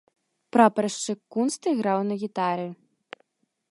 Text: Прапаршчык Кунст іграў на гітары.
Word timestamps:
Прапаршчык 0.55 1.19
Кунст 1.35 1.61
іграў 1.75 1.99
на 2.11 2.15
гітары. 2.25 2.67